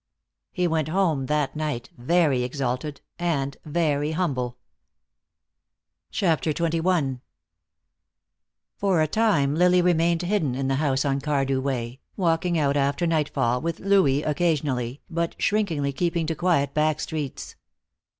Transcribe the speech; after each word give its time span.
He 0.51 0.65
went 0.65 0.87
home 0.87 1.27
that 1.27 1.55
night 1.55 1.91
very 1.95 2.41
exalted 2.41 3.01
and 3.19 3.55
very 3.65 4.13
humble. 4.13 4.57
CHAPTER 6.09 6.53
XXI 6.53 7.21
For 8.77 9.03
a 9.03 9.07
time 9.07 9.53
Lily 9.53 9.79
remained 9.79 10.23
hidden 10.23 10.55
in 10.55 10.67
the 10.67 10.77
house 10.77 11.05
on 11.05 11.21
Cardew 11.21 11.61
Way, 11.61 11.99
walking 12.17 12.57
out 12.57 12.77
after 12.77 13.05
nightfall 13.05 13.61
with 13.61 13.79
Louis 13.79 14.23
occasionally, 14.23 15.01
but 15.07 15.39
shrinkingly 15.39 15.93
keeping 15.93 16.25
to 16.25 16.33
quiet 16.35 16.73
back 16.73 16.99
streets. 16.99 17.55